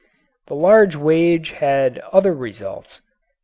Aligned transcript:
The 0.47 0.55
large 0.55 0.95
wage 0.95 1.51
had 1.51 1.99
other 2.11 2.33
results. 2.33 3.03